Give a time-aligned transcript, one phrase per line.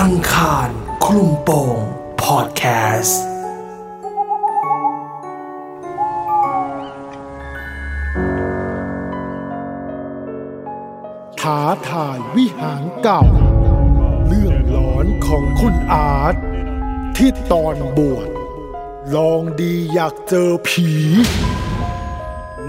[0.00, 0.68] อังคาร
[1.04, 1.78] คลุมโปง
[2.22, 2.64] พอดแค
[3.00, 3.22] สต์
[11.40, 13.24] ท้าทายวิหารเก่า
[14.26, 16.36] เรื่องหลอนของคุณอาร์ต
[17.16, 18.28] ที่ตอนบวช
[19.16, 20.88] ลองดีอยากเจอผี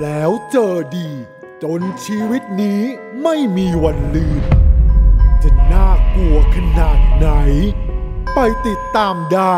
[0.02, 1.10] แล้วเจอดี
[1.64, 2.82] จนชีวิตนี้
[3.24, 4.44] ไม่มีวันลืม
[6.80, 7.28] นาดไหน
[8.36, 9.56] ไปติดตามได้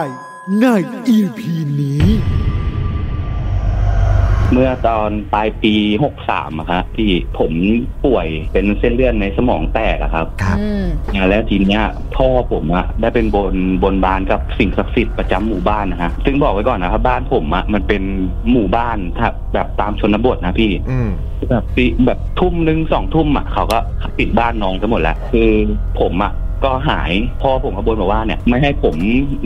[0.61, 0.65] ใน
[1.07, 2.07] อีพีนี้
[4.51, 5.73] เมื่อตอนปลายปี
[6.17, 7.51] 63อะครับที่ผม
[8.05, 10.85] ป่วยเป็นเส้นเลือดในสมองแตกอะครับครับอืม
[11.29, 11.83] แล้วทีเนี้ย
[12.15, 13.53] พ่อผมอะได้เป็นบน
[13.83, 18.03] บนบานกับสิ่งศักดิ์สิทธิ์ประจำหมู่บ้านนะฮะซึ่งบอกไว้ก่อนนะครับบ้านผมอะมันเป็น
[18.51, 21.09] หมู่บ้านถ้าแบบตามชนบทนะพี่อืม
[21.49, 23.79] แบบปีแบบทุ่มหนึ่งสองทุ่มอะเขาก็
[24.17, 25.49] ปิดบ้านน้องกันหมดแล้วคือ
[25.99, 26.31] ผมอะ
[26.65, 27.11] ก็หาย
[27.41, 28.95] พ่อผมก็บนบอกว่าเนี่ยไม่ให้ผม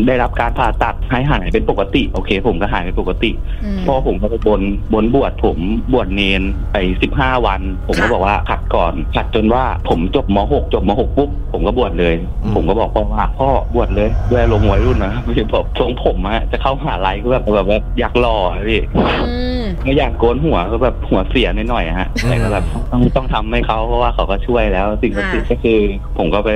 [0.07, 3.31] ได้รับการผ่าตัดให้หายเป็นปกติ โอเค ผมก็หายเป็นปกติ
[3.63, 4.61] อืมพ่อผมก็ไปบน
[4.93, 5.57] บนบวชผม
[5.93, 6.41] บวชเนน
[6.73, 18.81] ไปสิบห้าวัน ผมก็ค่ะบอกว่าขัดก่อนขัดจนว่าผมจบมหกจบมหกปุ๊บผมก็บวชเลยอืมผมก็บอกพ่อว่าพ่อบวชเลยด้วยลมณ์วัยรุ่นนะไม่ใช่แบบทรงผมอะจะเข้ามหาลัยก็แบบแบบแบบอยากหล่ออะพี่
[19.87, 25.79] อืมไม่อยากโกนหัวก็แบบหัวเสียหน่อยๆอะฮะแต่ก็แบบต้องต้องทำให้เขาเพราะว่าเขาก็ช่วยแล้ว สิ่งศักดิ์สิทธิ์ก็คือ
[26.17, 26.51] ผมก็ไป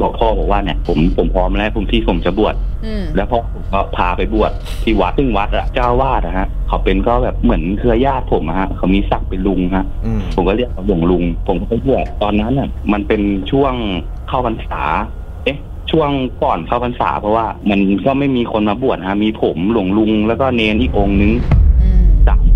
[0.00, 2.54] บอกพ่อบอกว่าเนี่ย ผมผมพร้อมแล้วผมที่ผมจะบวช
[2.86, 13.72] อืมแล้วพ่อผมก็พาไปบวชที่วัดซึ่งวัดอะเจ้าวาดอะฮะเขาเป็นก็แบบเหมือนเครือญาติผมอะฮะเขามีศักดิ์เป็นลุงฮะอืมผมก็เรียกเขาหลวงลุง ผมก็ไปบวชตอนนั้นน่ะมันเป็นช่วง
[14.28, 14.82] เข้าพรรษา
[15.44, 15.58] เอ๊ะ
[15.90, 16.10] ช่วง
[16.42, 21.67] ก่อนเข้าพรรษาเพราะว่า มันก็ไม่มีคนมาบวชนะมีผมหลวงลุงแล้วก็เนนอีกองค์นึงอืมสาม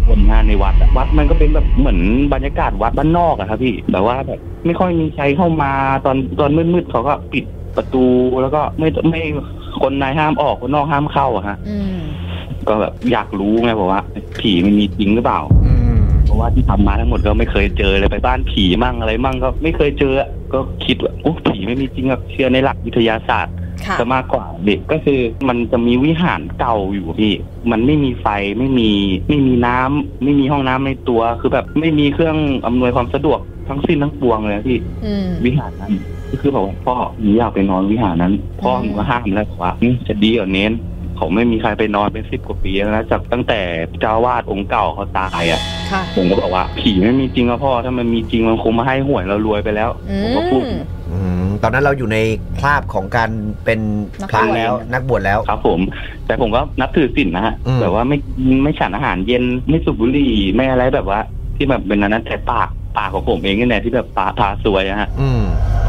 [0.08, 1.98] คนงานในวัดอะวัดมันก็เป็นแบบเหมือน
[2.34, 5.72] บรรยากาศวัดบ้านนอกอะครับพี่แบบว่าแบบไม่ค่อยมีใครเข้ามา
[6.06, 7.44] ตอนตอนมืดๆเขาก็ปิด
[7.76, 8.04] ประตู
[8.42, 9.20] แล้วก็ไม่ไม่
[9.82, 11.98] คนในห้ามออกคนนอกห้ามเข้าอะฮะอืม
[12.68, 14.02] ก็แบบอยากรู้ไงบอกว่า
[14.40, 23.61] ผีมันมีจริงหรือเปล่าอืมเพราะว่าที่ทำมาทั้งหมดก็ไม่เคยเจอเลยไปบ้านผีมั่งอะไรมั่งก็ไม่เคยเจออะก็คิดว่าโอ้ผีไม่มีจริงอะเชื่อในหลักวิทยาศาสตร์ค่ะ
[24.00, 27.32] จะมากกว่าเด็กก็คือมันจะมีวิหารเก่าอยู่พี่
[27.70, 28.26] มันไม่มีไฟ
[28.58, 28.90] ไม่มี
[29.28, 35.92] ไม่มีน้ำไม่มีห้องน้ำในตัว คือแบบไม่มีเครื่องอำนวยความสะดวกทั้งสิ้นทั้งปวงเลยอะพี่อืมวิหารนั้น
[36.30, 40.72] ก็คือบอกว่าพ่อหนูอยากไปนอนวิหารนั้น พ่อหนูก็ห้ามแล้วบอกว่าอืมจะดีกว่าเน้น
[41.22, 43.60] เขาไม่มีใครไปนอนเป็นสิบกว่าปีแล้วนะจากตั้งแต่
[44.00, 45.60] เจ้าวาดองค์เก่าเขาตายอะ
[45.92, 50.74] ค่ะผมก็บอกว่า ผีไม่มีจริงอะพ่อ ถ้ามันมีจริงมันคงมาให้หวยเรารวยไปแล้วอืผมก็พูดม
[51.10, 52.18] อืมตอนนั้นเราอยู่ใน
[52.60, 53.30] คราบของการ
[53.64, 53.80] เป็น
[54.20, 55.80] นักพระบวชแล้วนักบวชแล้วครับ ผม
[56.26, 58.18] แต่ผมก็นับถือศีลนะฮะอืมแบบว่าไม่
[58.62, 61.20] ไม่ฉันอาหารเย็นไม่สูบบุหรี่ไม่อะไรแบบว่า
[61.56, 65.42] ที่แบบเป็นอันนั้นแต่ปากปากของผมเองนี่แหละที่แบบปาพาซวยอะฮะอืม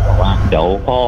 [0.08, 1.00] บอกว่าเดี๋ยวพ่อ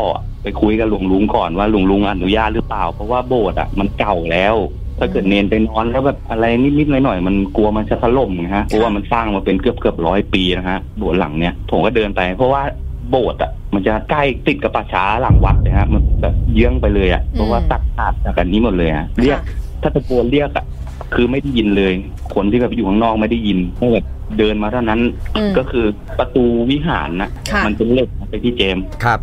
[0.45, 4.56] ไปคุยกับหลวงลุงก่อนว่าหลวงลุงอนุญาตหรือเปล่า เพราะว่าโบสถ์อะมันเก่าแล้ว
[5.00, 12.61] ถ้าเกิดเนนไปนอนแล้วแบบอะไรนิดๆหน่อยๆมันกลัวมันจะถล่มนะฮะเพราะว่ามันสร้างมาเป็นเกือบเกือบร้อยปีนะฮะโบสถ์หลังเนี้ยผมก็เดินไป เพราะว่า
[13.09, 19.39] โบสถ์อะมันจะใกล้ติดกับป่าช้าหลังวัดเลยฮะมันแบบเยื้องไปเลยอะเพราะว่าตัดขาดจากกันนี้หมดเลยฮะเรียก
[19.81, 20.66] ถ้าตะโกนเรียกอะ
[21.13, 21.91] คือไม่ได้ยินเลย
[22.35, 24.06] คนที่แบบอยู่ข้างนอกไม่ได้ยินแค่แบบ
[24.38, 25.00] เดินมาเท่านั้น
[25.35, 25.85] อืมก็คือ
[26.19, 29.19] ประตูวิหารนะค่ะมันเป็นเหล็กนะไปที่เจมส์ครับ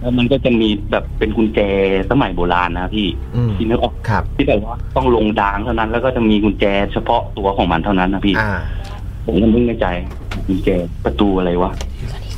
[0.00, 1.60] แล้วมันก็จะมีแบบเป็นกุญแจ
[2.10, 8.52] สมัยโบราณนะพี่อืม ที่นึกออกครับ ที่แบบว่าต้องลงดางเท่านั้น แล้วก็จะมีกุญแจเฉพาะตัวของมันเท่านั้นนะพี่ อ่า
[9.26, 9.86] ผมก็นึกในใจ
[10.46, 10.68] กุญแจ
[11.04, 11.72] ประตูอะไรวะ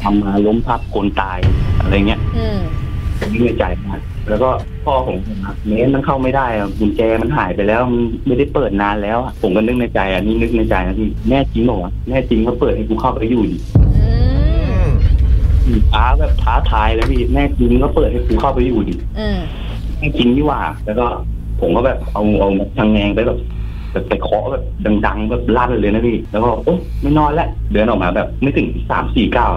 [0.03, 1.39] ทำมาล้มพับคนตาย
[1.81, 2.59] อะไรเงี้ยอืม
[3.19, 4.51] ผมนึกในใจมากแล้วก็
[4.85, 13.90] พ่อผมนะเมนมันเข้าไม่ได้อะกุญแจมันหายไปแล้วมันไม่ได้เปิดนานแล้วอะผมก็นึกในใจอันนี้นึกในใจนะพี่แน่จริงเหรอวะแน่จริงก็เปิดให้กูเข้าไปอยู่ดิ อืม
[15.91, 19.39] ท้าแบบท้าทายแล้วพี่แน่จริงก็เปิดให้กูเข้าไปอยู่ดิอืม
[19.99, 21.07] แน่จริงนี่หว่า แล้วก็
[21.61, 22.49] ผมก็แบบเอาเอา
[22.79, 23.39] ทางแงงไปแบบ
[23.93, 24.65] แบบไปเคาะแบบ
[25.07, 29.53] ดังๆแบบลั่นเลยนะพี่ แล้วก็โอ๊ยไม่นอนแล้วเดินออกมาแบบไม่ถึงสามสี่เก้าว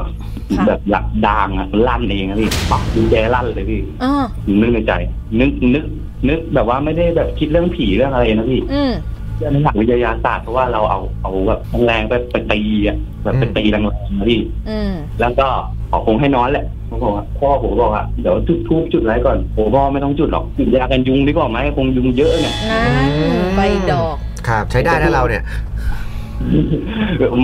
[0.68, 4.26] แบบหลักดางอะลั่นเองนะพี่ปักกุญแจลั่นเลยพี่อ่า
[4.61, 4.93] นึกในใจ
[5.40, 5.85] นึกนึก
[6.29, 8.91] นึกแบบว่าไม่ได้แบบคิดเรื่องผีเรื่องอะไรนะพี่อืม
[9.38, 14.91] เรื่องในหลักวิทยาศาสตร์เพราะว่าเราเอาเอาแบบแรงๆไปไปตีอะแบบไปตีแรงๆนะพี่อืม
[15.22, 15.47] แล้วก็
[15.83, 23.61] ข อคงให้นอนแหละเขาบอกว่าพ่อผมบอกว่าเดี๋ยวจุดทูบจุดอะไรก่อนโอ้พ่อไม่ต้องจุดหรอกจุดยากันยุงดีกว่าไหมคงยุงเยอะเนี่ยนั่นใบ
[23.91, 24.16] ดอก
[24.47, 25.43] ครับใช้ได้นะเราเนี่ย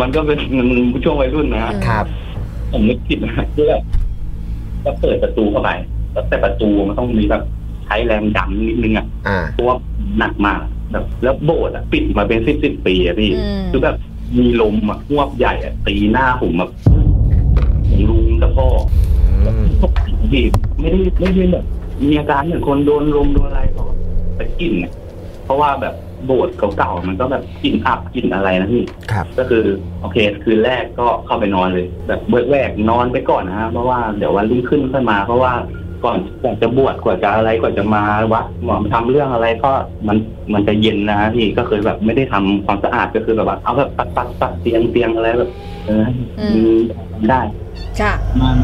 [0.01, 0.67] มันก็เป็นมัน
[1.03, 2.05] ช่วงวัยรุ่นนะฮะครับ
[2.71, 3.83] ผมนึกผิดนะที่แบบ
[4.83, 5.69] ก็เปิดประตูเข้าไป
[6.29, 7.43] แต่ประตูมันต้องมีแบบ
[7.85, 9.75] ใช้แรงดันนิดนึงอะอ่าเพราะว่า
[10.19, 10.59] หนักมาก
[10.91, 13.95] แบบแล้วโบสถ์อะปิดมาเป็นสิบสิบปีอะพี่อืมคือแบบ
[14.37, 16.71] มีลมอะหวบใหญ่อะตีหน้าผมแบบ
[17.89, 18.67] ผมลุง กับพ่อ
[19.45, 19.67] อืม
[20.31, 20.43] พี่
[20.79, 21.65] ไม่ได้ไม่ได้แบบ
[22.07, 23.87] มีอาการเหมือนคนโดนลมโดนอะไรเพราะ
[24.35, 24.91] แต่กลิ่นเนี่ย
[25.45, 25.95] เพราะว่าแบบ
[26.25, 29.63] โบสถ์เก่าๆมันก็แบบกลิ่นอับกลิ่นอะไรนะพี่ ครับ ก็คือ
[30.01, 35.53] โอเคคืนแรกก็เข้าไปนอนเลย แบบเบิกแวกนอนไปก่อนนะฮะเพราะว่าเดี๋ยววันรุ่งขึ้นค่อยมา เพราะว่า
[36.03, 38.03] ก่อนก่อนจะบวชกว่าจะอะไรกว่าจะมา
[38.33, 39.71] วัดหมอทำเรื่องอะไรก็
[40.07, 40.17] มัน
[40.53, 45.51] มันจะเย็นนะฮะพี่ก็เคยแบบไม่ได้ทำความสะอาดก็คือแบบว่าเอาแบบปัดปัดปัดเตียงเตียงอะไรแบบ
[45.85, 47.41] เออให้อืมมัน ได้
[47.99, 48.57] ค่ะมัน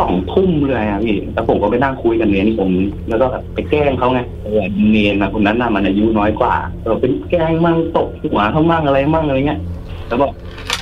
[0.00, 2.70] สองทุ่มเลยอะพี่แล้วผมก็ไปนั่งคุยกับเนนผม
[3.08, 9.60] แล้วก็แบบไปแกล้งเขาไงเออเนนนะคนนั้นน่ะมันอายุน้อยกว่าเออเป็นแกล้งมั่งตกหัวเขามั่งอะไรมั่งอะไรเงี้ย
[10.08, 10.30] แล้วบอก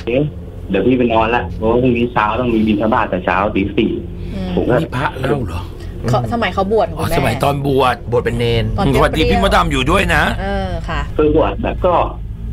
[0.05, 0.23] เอ๊ะ
[0.69, 3.91] เดี๋ยวพี่ไปนอนละเพราะว่าพรุ่งนี้เช้าต้องมีบินทบาทแต่เช้าตีสี่
[4.33, 5.61] อืมผมก็นี่พระเล่าเหรอ
[6.09, 11.93] เขาสมัยเขาบวชอ๋อคุณแม่สมัยตอนบวชบทเป็นเนนตอนสวัสดีเปรี้ยวพี่มดดำอยู่ด้วยนะ เออค่ะคือบวชแบบก็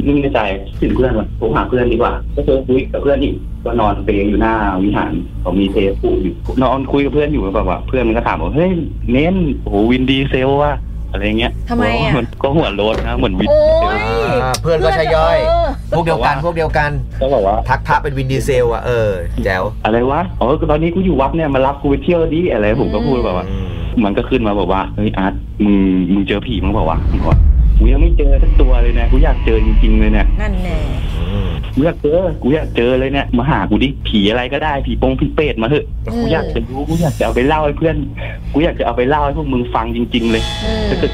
[0.06, 0.40] นึกในใจ
[0.80, 8.70] ถึงเพื่อนว่าผมหาเพื่อนดีกว่า ก็เจอคุยกับเพื่อนอีก ก็นอนเปรย์อยู่หน้าวิหารเขามีเทปผูกอยู่นอนคุยกับเพื่อนอยู่แบบว่าเพื่อนมันก็ถามว่าเฮ้ย
[9.12, 10.74] เน้นโอ้โหวินดีเซลว่ะ
[11.12, 13.60] อะไรเงี้ยทำไมอะนก็หัวโลดนะเหมือนวินโอ้
[13.96, 14.00] ย
[14.42, 15.38] อ่าเพื่อนก็ใช่ย่อย
[15.88, 16.90] เพวกเดียวกันพวกเดียวกัน
[17.20, 19.10] ก็บอกว่าทักพระเป็นวินดีเซลอะเออ
[19.44, 23.68] แจ๋วอะไรวะอ๋อตอนนี้กูอยู่วัดเนี่ยมารับกูไปเที่ยวดิอะไรผมก็พูดแบบว่าอืม
[24.04, 25.34] มันก็ขึ้นมาบอกว่าเฮ้ยอาร์ต
[25.64, 25.76] มึง
[26.12, 27.38] มึงเจอผีมั้งบอกว่าผมบอกว่า
[27.78, 30.76] กูยังไม่เจอสักตัวเลยนะกูอยากเจอจริงๆเลยเนี่ยนั่นแน่
[31.18, 35.84] อืมกูอยากเจอกูอยากเจอเลยเนี่ยมาหากูดิผีอะไรก็ได้ผีโปงผีเปรตมาเถอะ
[36.14, 37.96] กูอยากจะรู้กูอยากจะเอาไปเล่าให้เพื่อน
[38.52, 41.12] กูอยากจะเอาไปเล่าให้พวกมึงฟังจริง ๆ เลยอืมถ้าเกิด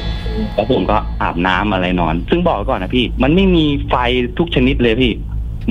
[0.55, 3.95] แล้วผมก็อาบน้ำอะไรนอน ซึ่งบอกไว้ก่อนนะพี่ มันไม่มีไฟ
[4.37, 5.11] ทุกชนิดเลยพี่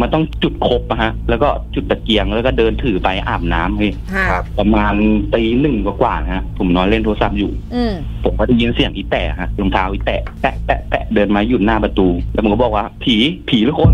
[0.01, 4.95] มันต้องจุดครบอะฮะ แล้วก็จุดตะเกียงแล้วก็เดินถือไปอาบน้ำพี่ค่ะครับ ประมาณ
[5.35, 7.93] ตีหนึ่งกว่าๆนะฮะ ผมนอนเล่นโทรศัพท์อยู่ อืม
[8.25, 13.17] ผมก็ได้ยินเสียงอีแตะฮะรองเท้าอีแตะแตะแตะแตะเดินมาหยุดหน้าประตู แล้วผมก็บอกว่า ผี
[13.49, 13.93] ผีหรือคน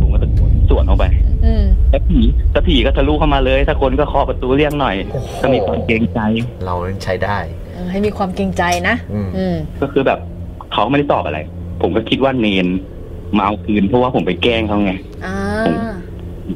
[0.00, 1.04] ผมก็ตะโกนสวนออกไป
[1.44, 2.18] อืมแล้วผี
[2.52, 6.20] ถ้าผีก็ทะลุเข้ามาเลย ถ้าคนก็เคาะประตูเรียกหน่อยโอ้โห ก็มีความเกรงใจ
[6.64, 7.38] เรานั้นใช้ได้
[7.74, 10.18] เออให้มีความเกรงใจนะ อืม อืม ก็คือแบบ
[10.72, 11.38] เขาไม่ได้ตอบอะไร
[11.82, 12.66] ผมก็คิดว่าเนน
[13.36, 14.92] มาเอาคืนเพราะว่าผมไปแกล้งเขาไง
[15.24, 15.36] อ่า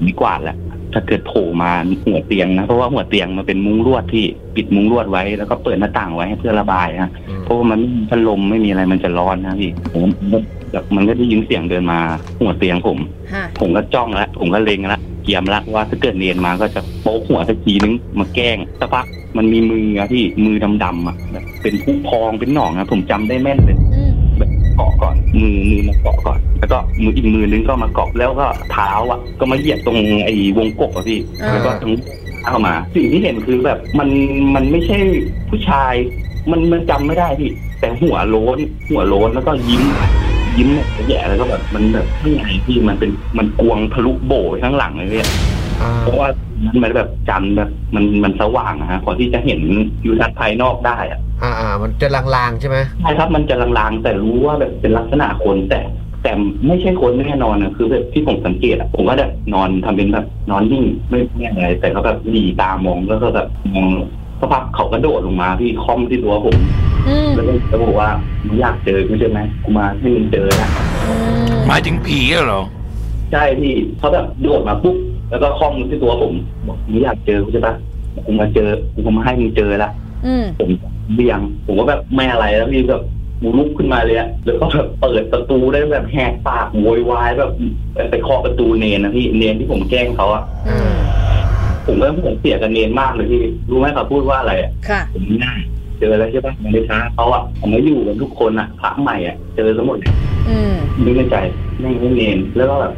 [0.07, 0.57] มีกวาดแหละ
[0.93, 1.71] ถ้าเกิดโผล่มา
[2.07, 4.25] หัวเตียงนะเพราะว่าหัวเตียงมันเป็นมุ้งลวดที่
[4.57, 10.39] ปิดมุ้งลวดไว้ แล้วก็เปิดหน้าต่างไว้ให้เพื่อระบายฮะอืมเพราะว่ามันไม่มีพัดลมไม่มีอะไรมันจะร้อนนะพี่ผมก็
[10.73, 11.99] แบบมันก็ได้ยินเสียงเดินมา
[12.41, 12.99] หัวเตียงผม
[13.35, 19.07] ฮะผมก็จ้องแล้วผมก็เล็งแล้วเกียมแล้วว่าถ้าเกิดเนียนมาก็จะโป๊กหัวสักทีนึงมาแกล้งสักพัก
[19.37, 25.08] มันมีมืออะพี่มือดำๆอะแบบเป็นผู้พองเป็นหนองอะผมจำได้แม่นเลยอืมแบบเกาะก่อน
[25.43, 31.93] มือมือมาเกาะก่อน แล้วก็มืออีกมือนึงก็มาเกาะแล้วก็เท้าอะ ก็มาเหยียบตรงไอ้วงกบอะพี่อ่าแล้วก็ตรง
[32.47, 34.09] เข้ามา สิ่งที่เห็นคือแบบมัน
[34.55, 34.99] มันไม่ใช่
[35.49, 35.95] ผู้ชาย
[36.51, 37.51] มันมันจำไม่ได้พี่
[37.81, 38.59] แต่หัวโล้น
[38.91, 39.83] หัวโล้นแล้วก็ยิ้ม
[40.59, 45.31] ยิ้มเนี่ยแย่แล้วก็แบบมันแบบข้างในพี่มันเป็นมันกวงทะลุโบไปข้างหลังเลยพี่อ่า
[46.03, 46.29] เพราะว่า
[46.83, 49.61] มันแบบจันทร์แบบมันมันสว่างนะฮะพอที่จะเห็น
[50.05, 55.81] ยูทัศน์ภายนอกได้อะอ่าอ่า มันจะลางๆใช่ไหมใช่ครับมันจะลางๆแต่รู้ว่าแบบเป็นลักษณะคนแต่
[56.23, 56.33] แต่
[56.67, 63.89] ไม่ใช่คนแน่นอนนะคือแบบที่ผมสังเกตอะผมก็แบบนอนทำเป็นแบบนอนนิ่งไม่ไม่อะไร แต่เขาแบบหลีตามองแล้วก็แบบมอง
[64.41, 66.57] สักพักเขากระโดดลงมาพี่คอมที่ตัวผม
[67.09, 68.11] อืมแล้วก็แล้วบอกว่า
[68.47, 70.71] มึงอยากเจอกูใช่ไหมกูมาให้มึงเจอนะ
[71.07, 72.63] อืมหมายถึงผีเหรอ
[73.33, 74.97] ใช่พี่เขาแบบโดดมาปุ๊บ
[75.31, 76.33] แล้วก็คอมที่ตัวผม
[76.67, 77.75] บอกมึงอยากเจอกูใช่ปะ
[78.27, 79.91] กูมาเจอกูก็มาให้มึงเจอละ
[80.27, 80.71] อืมผม
[81.15, 83.03] เบี่ยง ผมก็แบบไม่อะไรแล้วพี่แบบ
[83.43, 87.51] มูลุกขึ้นมาเลยอะแล้วก็แบบเปิดประตูได้แบบแหกปากโวยวายแบบ
[88.11, 90.93] ไปเคาะประตูเนนนะพี่เนนที่ผมแกล้งเขาอะอืม
[91.87, 95.61] ผมก็ผมเสียกับเนนมากเลยพี่รู้ไหมเขาพูดว่าอะไรอะค่ะผมง่าย
[95.99, 100.13] เจอแล้วใช่ปะมันได้ช้าเขาอะผมไม่อยู่กันทุกคนอะพระใหม่อะเจอทั้งหมดเลย
[100.49, 100.75] อืม
[101.05, 101.37] นึกในใจ
[101.81, 102.93] ไม่ไม่เนนแล้วก็แบบ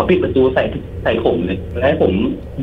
[0.00, 0.62] เขาปิดประตูใส่
[1.02, 2.12] ใส่ผมเลยแล้วให้ผม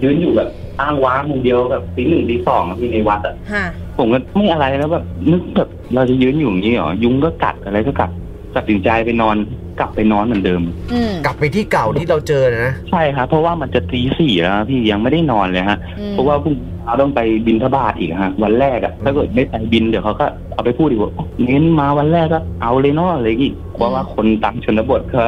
[0.03, 0.49] ยืนอยู่แบบ
[0.81, 3.63] อ้างว้างคนเดียวแบบตีหนึ่งตีสองอะพี่ในวัดอะฮะ
[3.97, 8.11] ผมก็ไม่อะไรแล้วแบบนึกแบบเราจะยืนอยู่อย่างนี้เหรอยุงก็กัดอะไรก็กัด
[8.55, 9.35] ตัดสินใจไปนอน
[9.79, 10.61] กลับไปนอนเหมือนเดิม
[10.93, 21.11] อืมกลับไปที่เก่าที่เราเจอนะ ใช่ครับเพราะว่ามันจะตีสี่แล้วพี่ยังไม่ได้นอนเลยฮะ อืมเพราะว่าพรุ่งนี้เราต้องไปบินทบาทอีกฮะ วันแรกอะถ้าเกิดไม่ไปบินเดี๋ยวเขาก็เอาไปพูดอีกว่า
[21.45, 25.23] เน้นมาวันแรกก็เอาเลยเนาะอะไรอีกเพราะว่าคนต่างชนบทเขา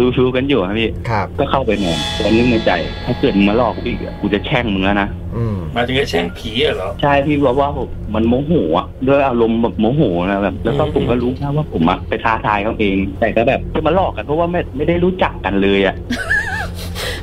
[0.00, 2.72] รู้รู้ๆกันอยู่ครับพี่ ครับ ก็เข้าไปนอนตอนนึกในใจ
[3.04, 5.23] ถ้าเกิดมึงมาหลอกกูอีกอะกูจะแช่งมึงแล้วนะอื
[5.54, 15.94] มหมายถึงไอ้แช่งผีเหรอ ใช่พี่บอกว่าผมมันโมโหอะด้วยอารมณ์แบบโมโหนะแบบแล้วก็อืมผมก็รู้นะว่าผมอะไปท้าทายเขาเอง แต่ก็แบบจะมาหลอกกันเพราะว่าไม่ไม่ได้รู้จักกันเลยอะ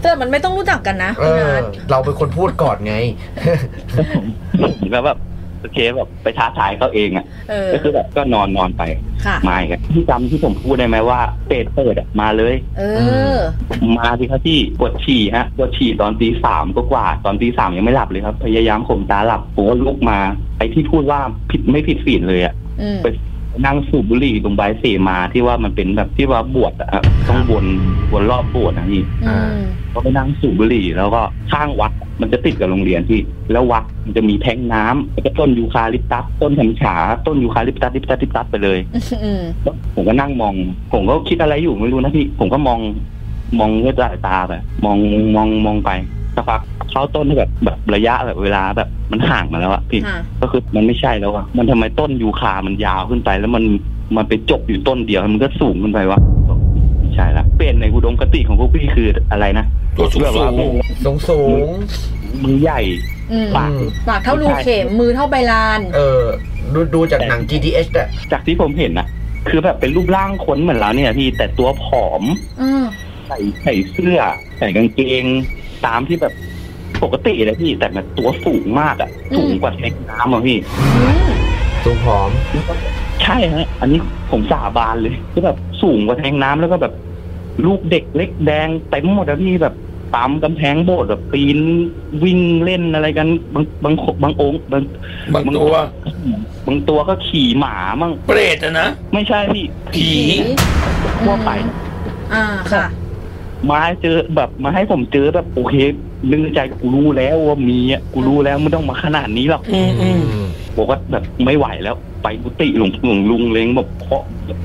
[0.02, 2.96] แต่มันไม่ต้องรู้จักกันนะเอพี่อนัทเราเป็นคนพูดก่อนไง
[4.18, 4.18] ผ
[4.88, 5.18] มก็แบบ
[5.62, 8.84] โอเคแบบไปท้าทายเขาเองอะเออ ก็คือแบบก็นอนนอนไป
[9.26, 12.84] ค่ะ มาอีกอะที่จำที่ผมพูดได้ไหมว่าเป็ดเปิดอะมาเลย เอ
[13.36, 13.40] อ
[13.98, 20.18] มาสิครับที่ปวดฉี่ฮะปวดฉี่ตอนตีสามก็กว่าๆตอนตีสามยังไม่หลับเลยครับ พยายามข่มตาหลับผมก็ลุกมา
[20.58, 21.20] ไอ้ที่พูดว่า
[21.52, 23.08] ผิดไม่ผิดศีลเลยอะอืม ไป
[23.66, 27.66] นั่งสูบบุหรี่ตรงใบายเสมาที่ว่ามันเป็นแบบที่ว่าบวชอะครับต้องวน
[28.14, 29.58] วนรอบโบสถ์นะพี่อืม
[29.94, 31.92] ก็ไปนั่งสูบบุหรี่แล้วก็ข้างวัด
[32.22, 33.20] มันจะติดกับโรงเรียนที่
[33.52, 38.80] แล้ววัดมันจะมีแทงน้ำแล้วก็ต้นยูคาลิปตัสต้นฉำฉาต้นยูคาลิปตัสลิปตัสลิปตัสไปเลย
[39.24, 39.42] อืม
[39.96, 40.54] ผมก็นั่งมอง
[40.94, 42.80] ผมก็คิดอะไรอยู่ไม่รู้นะพี่ ผมก็มอง
[43.60, 44.98] มองด้วยสายตาแบบมอง
[45.36, 45.92] มองมองไป
[46.36, 46.62] สักพัก
[46.92, 53.64] เข้าต้นที่แบบแบบระยะแบบเวลาแบบมันห่างมาแล้วอะพี่ค่ะ ก็คือมันไม่ใช่แล้วอะมันทำไมต้นยูคามันยาวขึ้นไป แล้วมัน
[54.16, 56.20] มันไปจบอยู่ต้นเดียวมันก็สูงขึ้นไปวะ
[57.00, 59.66] ไม่ใช่ละเป็นในอุดมคติของพวกพี่คืออะไรนะ
[59.98, 60.54] ตัวสูงแบบสูว่าง
[61.06, 61.68] สูงสูง
[62.44, 62.82] มือใหญ่
[63.32, 63.72] อืมปาก
[64.10, 66.24] ปากเท่ารูเข็มมือเท่าใบลาน เออ
[66.74, 69.08] ดูดูจากหนัง GTH อะจากที่ผมเห็นนะ
[69.50, 72.24] คือแบบเป็นรูปร่างคนเหมือนเราเนี่ยพี่แต่ตัวผอม
[72.62, 72.84] อืม
[73.28, 74.20] ใส่ใส่เสื้อ
[74.58, 75.26] ใส่กางเกง
[75.86, 76.34] ตามที่แบบ
[77.04, 81.32] ปกติเลยพี่แต่แบบตัวสูงมากอะสูงกว่าแทงน้ำอะพี่อืม
[81.84, 82.30] สูงผอม
[83.24, 84.00] ใช่ฮะ อันนี้
[84.32, 86.94] ผมสาบานเลยคือแบบสูงกว่าแทงน้ำแล้วก็แบบ
[87.66, 89.76] ลูกเด็กเล็กแดงเต็มหมดอะพี่แบบ
[90.16, 91.60] ตามกำแพงโบสถ์แบบปีน
[92.24, 94.84] วิ่งเล่นอะไรกัน บางบางบางองค์บาง
[95.34, 95.74] บางตัว
[96.68, 100.10] บางตัวก็ขี่หมามั่งเปรตอะนะ ไม่ใช่พี่ ผี
[101.22, 101.50] ทั่วไป
[102.34, 102.86] อ่าค่ะ
[103.70, 105.76] มาให้เจอแบบมาให้ผมเจอแบบโอเค
[106.30, 110.22] นึกในใจกูรู้แล้วว่ามีอะกูรู้แล้วไม่ต้องมาขนาดนี้หรอกอืมอืม
[110.78, 114.24] บอกว่าแบบไม่ไหวแล้ว ไปกุฏิหลวงหลวงลุงเลงบอกเพราะ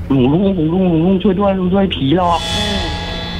[0.09, 2.77] หลวงลุงหลวงลุงหลวงลุงช่วยด้วยช่วยด้วยผีหลอกอืม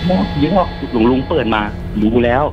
[0.06, 1.62] หมอผีหลอกหลวงลุงเปิดมา
[2.02, 2.44] รู้แล้ว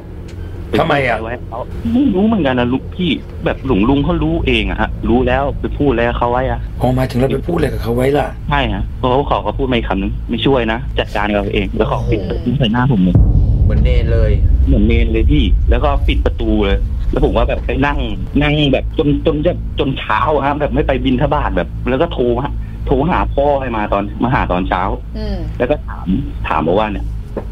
[0.80, 1.60] ทำไมอะปพูดไว้เขา
[1.92, 3.10] ไม่รู้เหมือนกันนะลูกพี่
[3.44, 13.16] แบบหลวงลุงเขารู้เองอะฮะ รู้แล้วไปพูดแล้วเขาไว้อะพอมาถึงเราไปพูดอะไรกับเขาไว้ล่ะใช่ฮะเพราะเขาเขาก็พูดไม่คำนึงไม่ช่วยนะจัดการกับเราเองแล้วเขาปิดประตูใส่หน้าผมเลย
[13.64, 14.32] เหมือนเนนเลย
[14.66, 16.78] เหมือนเมนเลยพี่ แล้วก็ปิดประตูเลย
[17.10, 17.98] แล้วผมว่าแบบไปนั่ง
[18.42, 22.52] นั่งแบบจนจนจะจนเช้าฮะแบบไม่ไปบินทบาทแบบ แล้วก็โทรฮะ
[22.86, 24.82] โทรหาพ่อให้มาตอนมาหาตอนเช้า
[25.18, 26.06] อืมแล้วก็ถาม
[26.48, 27.06] ถามบอกว่าเนี่ย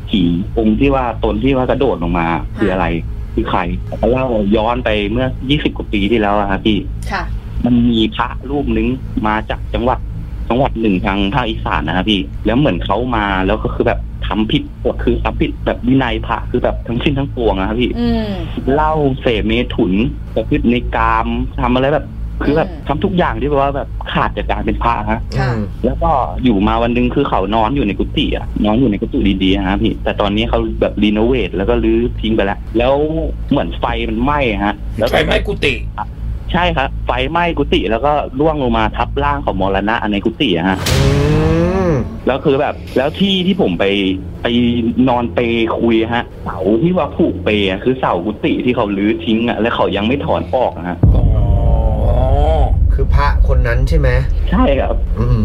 [0.09, 0.23] ผี
[0.59, 2.27] องค์ที่ว่าตนที่ว่ากระโดดลงมา
[2.59, 2.87] คืออะไร
[3.35, 3.61] คือใคร
[3.99, 6.79] เขาเล่าย้อนไปเมื่อ20กว่าปีที่แล้วอะครับพี่
[7.13, 7.23] ค่ะ
[7.65, 8.87] มันมีพระรูปนึง
[9.27, 9.99] มาจากจังหวัด
[10.49, 18.31] จังหวัดหนึ่งทางภาคอีสานนะครับพี่ แล้วเหมือนเขามาแล้วก็คือแบบทำผิดกฎคือทำผิดแบบวินัยพระคือแบบทั้งสิ้นทั้งปวงนะครับพี่อืม
[18.73, 19.93] เหล้าเสพเมถุน
[20.35, 21.27] ประพฤติในกาม
[21.61, 22.07] ทำอะไรแบบ
[22.45, 26.11] คือแบบอืมทำทุกอย่างที่แบบว่าแบบขาดจากการเป็นพระฮะค่ะอืมแล้วก็
[26.45, 32.95] อยู่มาวันหนึงคือเขานอนอยู่ในกุฏิอะนอนอยู่ในกุฏิดีๆฮะพี่แต่ตอนนี้เขาแบบรีโนเวทแล้วก็รื้อทิ้งไปแล้ว แล้ว
[33.51, 35.75] เหมือนไฟมันไหม้ฮะ แล้วไฟไหม้กุฏิ
[36.53, 41.09] ใช่ครับไฟไหม้กุฏิแล้วก็ล่วงลงมาทับร่างของมรณะในกุฏิอะฮะ อื
[41.91, 41.93] ม
[42.27, 43.85] แล้วคือแบบ แล้วที่ที่ผมไป
[44.43, 44.47] ไป
[45.09, 45.45] นอนเปร
[45.81, 51.23] คุยฮะ เสาที่ว่าผูกเปรอะคือเสากุฏิที่เขาลื้อทิ้งอะแล้วเขายังไม่ถอนออกอะฮะ อ๋อ
[53.53, 54.09] คือพระคนนั้นใช่ไหม
[54.51, 55.43] ใช่ครับ อืม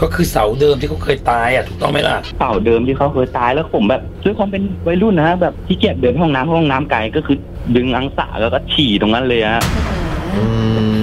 [0.00, 7.36] ก็คือเสาเดิมที่เขาเคยตายอะถูกต้องไหมล่ะเสาเดิมที่เขาเคยตายแล้วผมแบบด้วยความเป็นวัยรุ่นนะฮะแบบที่เกียจเดินห้องน้ำห้องน้ำไกลก็คือ
[7.76, 9.62] ดึงอังสาแล้วก็ฉี่ตรงนั้นเลยฮะ
[10.36, 10.42] อื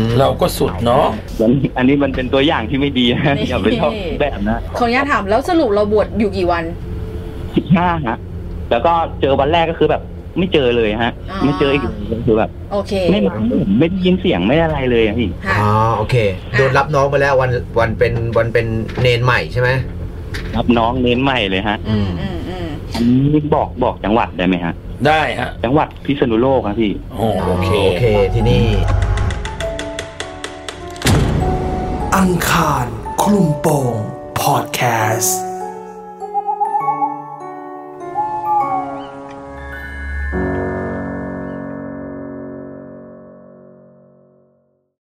[0.02, 1.06] มเราก็สุดเนาะ
[1.40, 6.64] อันนี้อันนี้มันเป็นตัวอย่างที่ไม่ดีฮะอย่าไปชอบแบบนะขออนุญาตถามแล้วสรุปเราบวชอยู่กี่วัน
[7.56, 8.18] สิบห้าฮะ
[8.72, 10.02] แล้วก็เจอวันแรกก็คือแบบ
[10.38, 13.34] ไม่เจอเลยฮะอ่าไม่เจออีกเลยก็คือแบบโอเค ไม่มา
[13.80, 16.16] ไม่ได้ยินเสียงไม่ได้อะไรเลยอะพี่ค่ะอ๋อโอเค
[16.58, 18.66] โดนรับน้องไปแล้ววันวันเป็นวันเป็น
[19.02, 19.70] เนนใหม่ใช่ไหม
[20.56, 24.74] รับน้องเน้นใหม่เลยฮะ อืมอืมอืมอันนี้บอกบอกจังหวัดได้ไหมฮะ
[25.08, 28.66] ได้ฮะ จังหวัดพิษณุโลกครับพี่โอ้โอเคโอเคที่นี่
[32.18, 32.86] อังคาร
[33.22, 33.94] คลุมโปง
[34.40, 34.82] พอดแค
[35.18, 35.45] สต์